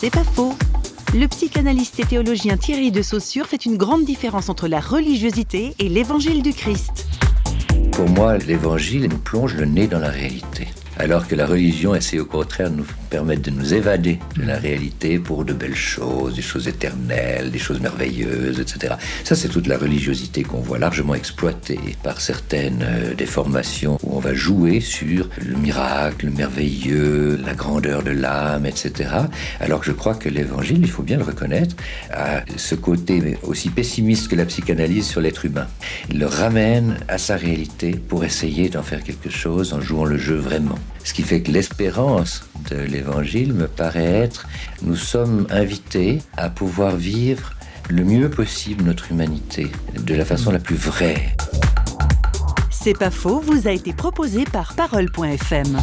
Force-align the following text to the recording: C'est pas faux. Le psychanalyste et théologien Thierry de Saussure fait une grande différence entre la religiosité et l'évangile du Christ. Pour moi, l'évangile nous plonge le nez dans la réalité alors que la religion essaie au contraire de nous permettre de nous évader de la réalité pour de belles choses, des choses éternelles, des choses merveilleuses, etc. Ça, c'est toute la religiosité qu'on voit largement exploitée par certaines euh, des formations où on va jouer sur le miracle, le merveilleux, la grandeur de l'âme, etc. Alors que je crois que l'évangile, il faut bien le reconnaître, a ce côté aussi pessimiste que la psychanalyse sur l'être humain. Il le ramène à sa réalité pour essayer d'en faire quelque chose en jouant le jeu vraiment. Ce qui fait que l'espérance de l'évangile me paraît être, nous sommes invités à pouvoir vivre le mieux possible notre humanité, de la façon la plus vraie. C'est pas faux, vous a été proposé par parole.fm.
C'est 0.00 0.10
pas 0.10 0.22
faux. 0.22 0.54
Le 1.12 1.26
psychanalyste 1.26 1.98
et 1.98 2.04
théologien 2.04 2.56
Thierry 2.56 2.92
de 2.92 3.02
Saussure 3.02 3.46
fait 3.46 3.66
une 3.66 3.76
grande 3.76 4.04
différence 4.04 4.48
entre 4.48 4.68
la 4.68 4.78
religiosité 4.78 5.74
et 5.80 5.88
l'évangile 5.88 6.40
du 6.40 6.52
Christ. 6.52 7.08
Pour 7.90 8.08
moi, 8.08 8.38
l'évangile 8.38 9.08
nous 9.08 9.18
plonge 9.18 9.56
le 9.56 9.64
nez 9.64 9.88
dans 9.88 9.98
la 9.98 10.10
réalité 10.10 10.68
alors 10.98 11.26
que 11.28 11.34
la 11.34 11.46
religion 11.46 11.94
essaie 11.94 12.18
au 12.18 12.24
contraire 12.24 12.70
de 12.70 12.76
nous 12.76 12.86
permettre 13.08 13.42
de 13.42 13.50
nous 13.50 13.72
évader 13.72 14.18
de 14.36 14.42
la 14.42 14.56
réalité 14.56 15.18
pour 15.18 15.44
de 15.44 15.52
belles 15.52 15.74
choses, 15.74 16.34
des 16.34 16.42
choses 16.42 16.68
éternelles, 16.68 17.50
des 17.50 17.58
choses 17.58 17.80
merveilleuses, 17.80 18.60
etc. 18.60 18.94
Ça, 19.24 19.34
c'est 19.34 19.48
toute 19.48 19.66
la 19.66 19.78
religiosité 19.78 20.42
qu'on 20.42 20.60
voit 20.60 20.78
largement 20.78 21.14
exploitée 21.14 21.78
par 22.02 22.20
certaines 22.20 22.82
euh, 22.82 23.14
des 23.14 23.26
formations 23.26 23.98
où 24.02 24.16
on 24.16 24.18
va 24.18 24.34
jouer 24.34 24.80
sur 24.80 25.28
le 25.44 25.56
miracle, 25.56 26.26
le 26.26 26.32
merveilleux, 26.32 27.40
la 27.44 27.54
grandeur 27.54 28.02
de 28.02 28.10
l'âme, 28.10 28.66
etc. 28.66 29.10
Alors 29.60 29.80
que 29.80 29.86
je 29.86 29.92
crois 29.92 30.14
que 30.14 30.28
l'évangile, 30.28 30.80
il 30.80 30.90
faut 30.90 31.02
bien 31.02 31.16
le 31.16 31.24
reconnaître, 31.24 31.76
a 32.12 32.42
ce 32.56 32.74
côté 32.74 33.38
aussi 33.42 33.70
pessimiste 33.70 34.28
que 34.28 34.36
la 34.36 34.44
psychanalyse 34.44 35.06
sur 35.06 35.20
l'être 35.20 35.44
humain. 35.44 35.66
Il 36.10 36.18
le 36.18 36.26
ramène 36.26 36.98
à 37.08 37.18
sa 37.18 37.36
réalité 37.36 37.92
pour 37.92 38.24
essayer 38.24 38.68
d'en 38.68 38.82
faire 38.82 39.02
quelque 39.02 39.30
chose 39.30 39.72
en 39.72 39.80
jouant 39.80 40.04
le 40.04 40.18
jeu 40.18 40.36
vraiment. 40.36 40.78
Ce 41.04 41.14
qui 41.14 41.22
fait 41.22 41.42
que 41.42 41.50
l'espérance 41.50 42.44
de 42.70 42.76
l'évangile 42.76 43.52
me 43.52 43.66
paraît 43.66 44.04
être, 44.04 44.46
nous 44.82 44.96
sommes 44.96 45.46
invités 45.50 46.20
à 46.36 46.50
pouvoir 46.50 46.96
vivre 46.96 47.52
le 47.88 48.04
mieux 48.04 48.28
possible 48.28 48.84
notre 48.84 49.10
humanité, 49.10 49.72
de 49.98 50.14
la 50.14 50.24
façon 50.24 50.50
la 50.50 50.58
plus 50.58 50.76
vraie. 50.76 51.34
C'est 52.70 52.98
pas 52.98 53.10
faux, 53.10 53.40
vous 53.40 53.66
a 53.66 53.72
été 53.72 53.92
proposé 53.92 54.44
par 54.44 54.74
parole.fm. 54.74 55.78